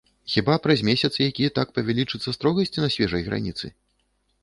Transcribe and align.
Хіба 0.35 0.55
праз 0.63 0.81
месяц 0.89 1.11
які 1.25 1.51
так 1.61 1.75
павялічыцца 1.77 2.35
строгасць 2.39 2.77
на 2.83 2.93
свежай 2.97 3.21
граніцы? 3.33 3.65